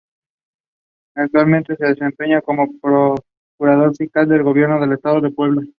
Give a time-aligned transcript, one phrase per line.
[1.15, 5.61] Actualmente se desempeña como Procurador Fiscal del Gobierno del Estado de Puebla.